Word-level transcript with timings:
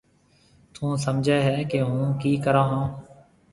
ٿُون 0.73 0.91
سمجهيََ 1.05 1.37
هيَ 1.47 1.57
ڪي 1.71 1.79
هُون 1.87 2.05
ڪِي 2.21 2.31
ڪرون 2.43 2.67
هون۔ 2.71 2.85